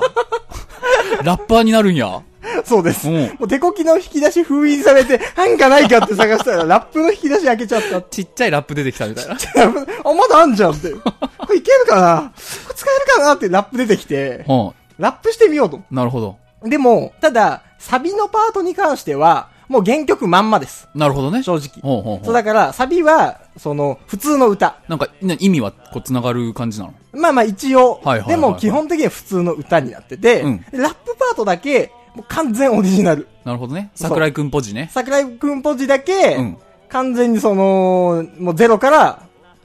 [1.21, 2.21] ラッパーになるんや。
[2.63, 3.09] そうです。
[3.09, 8.07] うんもう手こきの引き出し封印されて、なんかないかって探したら、ラップの引き出し開けちゃったって。
[8.11, 9.33] ちっちゃいラップ出てきたみたいな。
[9.35, 10.91] あ、まだあんじゃんって。
[10.91, 11.01] こ
[11.49, 12.31] れいけるかな？
[12.67, 13.35] これ使えるかな？
[13.35, 15.77] ってラップ出てきて、ほラップしてみようと。
[15.77, 15.83] う。
[15.91, 16.37] なるほど。
[16.63, 20.89] でも、ただ、サビのパートに関しては、もう原曲まんまです。
[20.95, 21.43] なるほどね。
[21.43, 21.79] 正直。
[21.81, 22.25] ほうほうほう。
[22.25, 24.77] そうだから、サビは、その、普通の歌。
[24.87, 26.93] なんか、ね、意味は、こう、繋がる感じなの？
[27.13, 33.27] まあまあ一応、はいはいはいはいでも基本的には普通の歌になってて、うんでラップパートだけ、もう完全オリジナル。
[33.45, 33.91] なるほどね。
[33.95, 34.89] 桜井くんポジね。
[34.91, 36.57] 桜井くんポジだけ、うん
[36.89, 39.21] 完全にその、もうゼロから、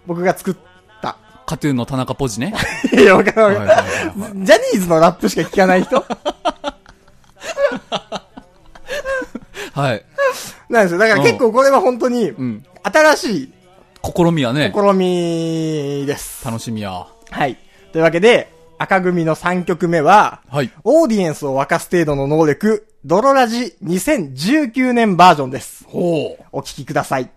[0.07, 0.55] 僕が作っ
[1.01, 1.17] た。
[1.47, 2.53] カトゥーンの田中ポジね。
[2.93, 3.87] いや、わからんわかはいはいはい
[4.21, 4.47] はいんない。
[4.47, 6.05] ジャニーズのラップしか聞かない人？
[9.75, 10.05] はい。
[10.71, 10.99] なんですよ。
[10.99, 12.65] だから結構これは本当に、うん。
[12.83, 13.53] 新しい
[14.03, 16.45] 試みはね、試みです。
[16.45, 17.07] 楽しみや。
[17.31, 17.57] はい。
[17.93, 20.71] というわけで、赤組の3曲目は、はい。
[20.85, 25.85] オーディエンスを沸かす程度の能力、ドロラジ2019年バージョンです。
[25.89, 26.45] ほう。
[26.53, 27.31] お聴きください。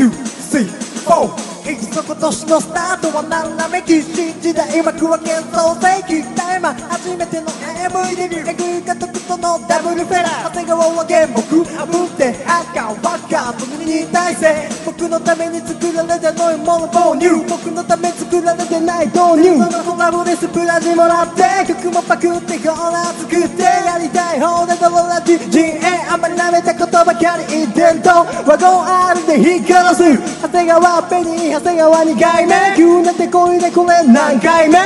[0.00, 1.50] ワン、ツー、スリー、フォー。
[1.70, 7.46] いっそ今年のスタートは何らめき新時代幕は幻想世紀タイマー初めての
[7.84, 19.60] AV デビューエグが特とのダブルフェラ長谷川は原木あぶって赤ワッカ僕に対戦僕のために作られたのもの購入僕のため作られてない導入。
[19.60, 34.78] そのコラボでスプラジもらって曲もパクってコーナー作ってやりたい方でドロラジ GA あんまり舐めたことばかり言ってるとワゴン R で引き殺す長谷川ペニー長谷川2回目急な手こいでこれ何回目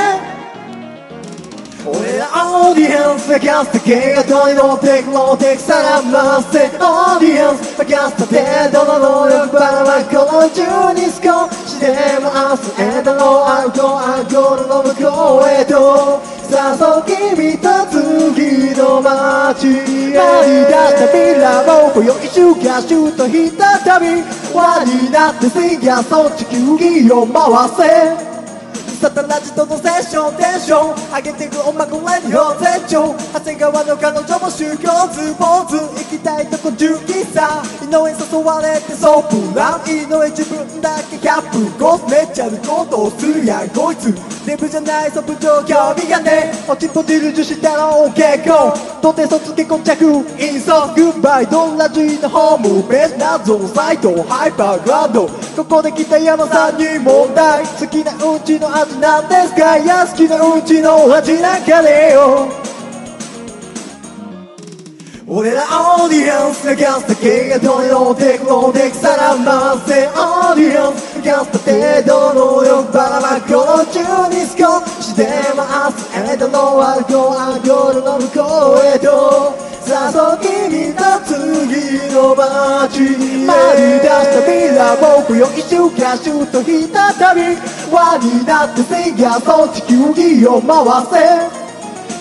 [1.86, 8.40] 俺らオーディエンスがキャスト系が取り乗ってくローテクさらませオーディエンスがキャスト程
[8.72, 11.92] 度の能力バラはこの中に少しで
[12.24, 24.06] も明日へだろうアウトアルコールの向こうへと誘う君と次の街へりだしたビラも今宵週間シュートひたたび
[24.52, 28.33] 輪になって水やそ地球儀を回せ
[29.04, 44.08] サタラジとのセッションテンション上げてく音楽レディオ全長長谷川の彼女も宗教ズポーズ行きたいとこ純喫茶井上誘われてソープラン井上自分だけキャップゴスめっちゃることをするやんこいつ
[44.46, 57.64] デブじゃないソブ状興味がね落ちっぽディルジュしたら OK ゴーとて卒結婚着インストグッバイドンラジーのホームページ謎のサイトハイパーグラウンドここで来た山さんに問題。
[57.64, 59.78] 好きなうちの味なんですか？
[59.78, 62.48] いや好きなうちの味なんかねよ。
[65.26, 70.06] 俺らオーディエンス流すだけがどよテクノテクさらませ。
[70.08, 71.72] オーディエンス流す程
[72.04, 75.26] 度の欲ばらまこの中に少しで
[75.56, 79.54] 回すエドのワルコア夜の向こうへと
[79.84, 83.00] さあそう君と次の街。
[83.00, 87.42] に回り出した未来も今宵週間シュートひたたび。
[87.92, 90.84] 輪になってせいやそ地球儀を回
[91.50, 91.63] せ。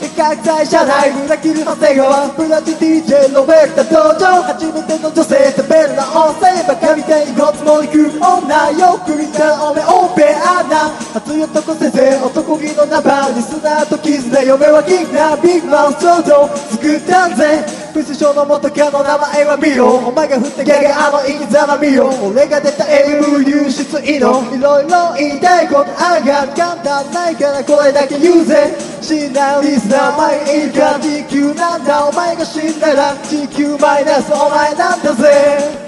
[0.09, 20.09] 各界社内裏切る長谷川ブラジ DJ ロベルタ登場初めての女性食べるな音声バカみたいにごつもり食う女よく見たおめオペアナ熱い男先生男気のナバリスナーとキズで嫁はギンナビッグマウス想像作ったんぜプショの元カノ名前はミオ。
[20.09, 28.73] お前が振ったギャガあの生き様見よ俺が出た MU 質いのいろいろ言いたいことあるが簡単ないからこれだけ言うぜ。
[28.99, 32.05] 死なリスナー前いるか地球なんだ。
[32.07, 35.83] お前が死んだら地球マイナスお前なんだぜ。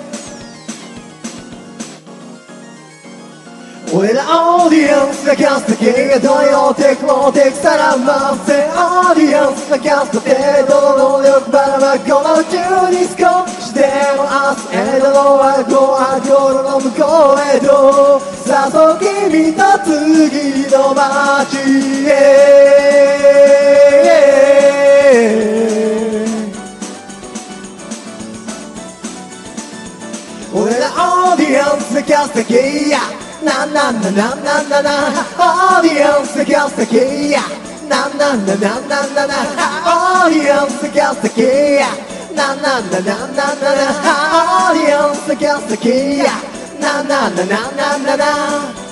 [3.93, 4.25] 俺ら
[4.57, 10.35] オーディエンスがキャスだけがどよテクノテクさらませオーディエンスがキャスト程
[10.67, 12.57] 度の能力ばらまこの宇宙
[12.91, 13.15] に少
[13.61, 13.81] しで
[14.17, 16.29] も明日エドのワルコア夜
[16.63, 21.57] の向こうへとさあそう君と次の街
[22.09, 22.11] へ。
[30.53, 32.99] 俺らオーディエンスがキャスだけや。
[33.43, 34.89] なんなんだなんなんだな。
[35.37, 37.64] オーディエンスがキャスだけや。
[37.89, 39.33] なんなんだなんなんだな。
[40.25, 41.41] オーディエンスがキャスだけ
[41.75, 41.87] や。
[42.35, 44.69] なんなんだなんなんだな。
[44.69, 46.25] オーディエンスがキャスだけや。
[46.79, 48.84] なんなんだなんなんだな。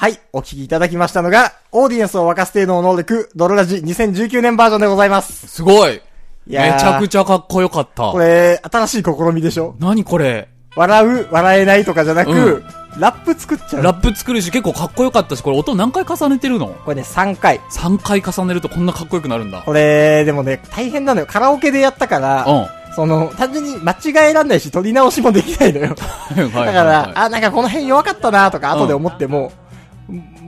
[0.00, 5.46] はい、お聞きいただきましたのが、オーディエンスを沸かす程度の能力、ドロラジ2019年バージョンでございます。
[5.46, 6.00] すごいい
[6.46, 8.18] めやーちゃくちゃかっこよかったこ。
[8.18, 9.76] れ、新しい試みでしょ？
[9.78, 10.48] 何これ？
[10.74, 12.64] 笑う、笑えないとかじゃなく、うん
[12.98, 13.82] ラップ作っちゃう。
[13.82, 16.68] ラップ作るし結構かっこよかったし、これ音何回重ねてるの？
[16.68, 17.60] これね、3回。
[17.70, 19.60] ?3 回重ねるとこんなかっこよくなるんだ。
[19.66, 21.26] これ、でもね、大変なのよ。
[21.26, 22.94] カラオケでやったから、うん。
[22.94, 25.94] その、単純に間違えらんないし、取り直しもできないのよ。
[26.34, 29.52] だから、あ、なんかこの辺弱かったなとか、後で思っても、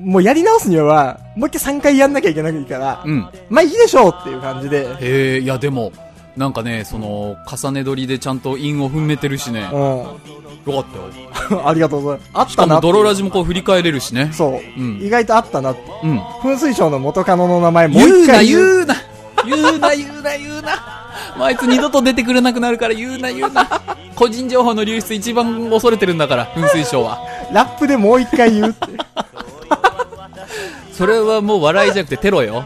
[0.02, 3.28] もうやり直すには、もう一回3回やんなきゃいけないから、うん。
[3.48, 5.92] まあいいでしょうっていう感じで、へえ、いやでも、
[6.36, 9.68] なんかね、その、重ね撮りでちゃんと韻を踏めてるしね。
[9.72, 10.18] うよ
[10.66, 10.84] かっ
[11.50, 11.62] たよ。
[11.62, 11.66] ん。
[11.68, 12.30] ありがとうございます。
[12.34, 12.80] あったなっ。
[12.80, 14.30] ドロラジもこう振り返れるしね。
[14.32, 15.80] そう、うん意外とあったなって。
[16.02, 16.18] うん。
[16.18, 18.94] 噴水賞の元カノの名前もう言うな、一回言うな
[19.44, 21.02] 言うな、言うな、言うな。
[21.36, 23.68] もうあいつ二度と出てくれなくなるから言うな、言うな。
[24.14, 27.18] 個人情報の流出一番恐れてるんだから、噴水賞は。
[27.52, 28.86] ラップでもう一回言うって。
[31.02, 32.64] それはもう笑いじゃなくてテロよ。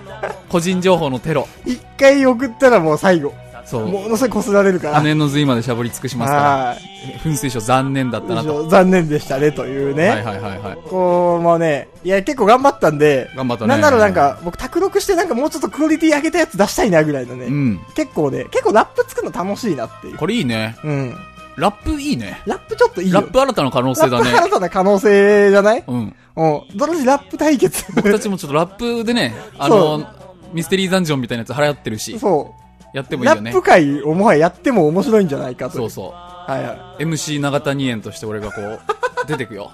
[0.51, 1.49] 個人情報のテロ。
[1.65, 3.33] 一回送ったらもう最後。
[3.65, 3.87] そう。
[3.87, 4.97] ものすごい擦られるから。
[5.01, 6.43] 羽の髄までしゃぶり尽くしますから。
[6.43, 6.79] はい。
[7.25, 8.69] 噴水賞残念だったなと。
[8.69, 10.11] 残念でしたね、というね。
[10.11, 10.79] はいはいはいはい。
[10.87, 13.69] こう、もうね、いや、結構頑張ったんで、頑張ったね。
[13.69, 17.47] なんならなんか、僕、卓録してなんかもうちょっとクオリティ上げたやつ出したいなぐらいのね。
[17.47, 17.81] うん。
[17.95, 20.19] 結構ね、結構ラップ作るの楽しいなっていう。
[20.19, 20.77] これいいね。
[20.85, 21.17] うん。
[21.57, 22.43] ラップいいね。
[22.45, 23.15] ラップちょっといいよ。
[23.15, 24.43] ラップ新たな可能性だねラップ。
[24.43, 25.83] 新たな可能性じゃない？
[25.87, 26.15] うん。
[26.37, 26.63] うん。
[26.77, 27.85] どのみちラップ対決。
[27.95, 30.07] 僕たちもちょっとラップでね、 あの、
[30.53, 32.97] ミステリーダンジョンみたいなやつ流行ってるし、そう。
[32.97, 33.67] やってもいいよねラップ。
[33.67, 35.77] 界をもはややっても面白いんじゃないかと。
[35.77, 37.05] そうそはいはい。
[37.05, 37.09] う。
[37.09, 38.81] MC 長谷園として俺がこう、
[39.27, 39.71] 出てくよ。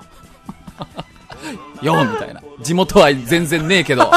[1.82, 2.40] よみたいな。
[2.60, 4.10] 地元愛全然ねえけど、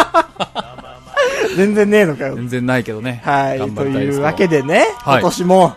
[1.56, 2.36] 全然ねえのかよ。
[2.36, 3.22] 全然ないけどね。
[3.24, 3.60] はい。
[3.60, 5.76] というわけでね、はい今年も、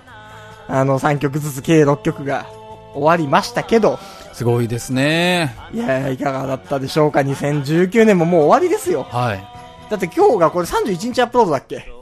[0.68, 2.46] あの、3曲ずつ計6曲が
[2.94, 3.98] 終わりましたけど、
[4.38, 5.52] すごいですね。
[5.72, 9.02] いやーいかがだったでしょうか ?2019 年ももう終わりですよ。
[9.02, 9.44] はい。
[9.90, 11.92] だって今日がこれ31日アップロードだっけ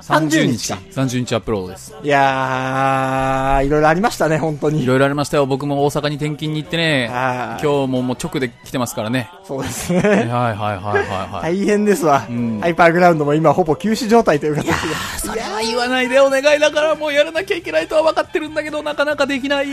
[0.00, 0.78] ？30日か。
[0.90, 1.94] 30日アップロードです。
[2.02, 4.82] いやー、いろいろありましたね、本当に。
[4.82, 5.44] いろいろありましたよ。
[5.44, 9.30] 僕も大阪に転勤に行ってね、はい今日ももう直で来てますからね。
[9.44, 10.08] そうです はいね。
[10.08, 10.76] はいはいはい
[11.30, 11.58] はい。
[11.58, 12.20] 大変ですわ。
[12.20, 14.72] んハイパーグラウンドも今ほぼ休止状態という形で。
[15.18, 19.66] それは言わないでお願いだからもうやらなきゃいけないとは分かってるんだけど、なかなかできない。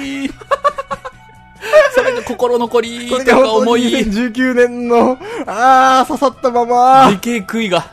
[1.93, 7.17] それが心残りとか思い、で2019年の、あー、刺さったまま。
[7.19, 7.85] けえ悔いが。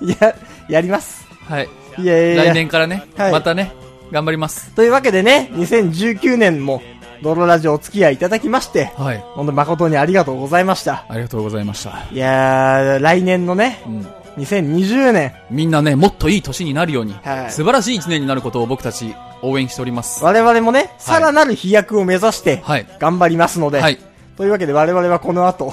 [0.00, 0.34] いや、
[0.68, 1.26] やります。
[1.48, 1.68] はい。
[1.98, 3.72] いやいや来年からね、はいまたね、
[4.10, 4.70] 頑張ります。
[4.74, 6.82] というわけでね、2019年も、
[7.22, 9.24] ドロラジオお付き合いいただきまして、はい。
[9.34, 11.04] 本当に誠にありがとうございました。
[11.08, 12.02] ありがとうございました。
[12.10, 14.06] いやー、来年のね、うん
[14.36, 20.24] 2020年、みんなね、もっといい年になるように、はい素晴らしい一年になることを僕たち応援しております。
[20.24, 23.98] 我々もね、さらなる飛躍を目指してはい、頑張りますので、はい。
[24.36, 25.72] というわけで我々はこの後、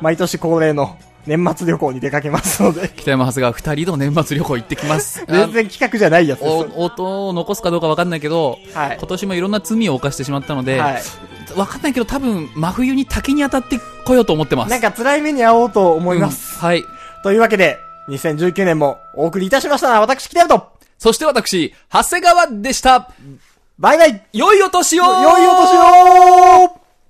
[0.00, 0.96] 毎年恒例の
[1.26, 5.24] 年末旅行に出かけますので、北山長谷川二人の年末旅行行ってきます。
[5.28, 6.50] 全然企画じゃないやつです。
[6.50, 11.02] お音を残すかどうかわかんないけど、はい今年もいろんな罪を犯してしまったので、はい。
[11.56, 14.70] わかんないけど多分真冬に滝に当たってこようと思ってます。
[14.70, 16.56] なんか辛い目に遭おうと思います。
[16.60, 16.84] うんはい。
[17.22, 23.10] というわけで、2019年もお送りいたしました私、北山と、そして私、長谷川でした。
[23.78, 24.26] バイバイ。
[24.32, 25.04] 良いお年を。
[25.04, 26.79] 良いお年を